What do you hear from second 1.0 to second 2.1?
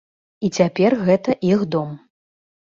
гэта іх дом.